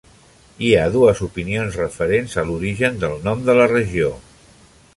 [0.67, 4.11] Hi ha dues opinions referents a l'origen del nom de la regió.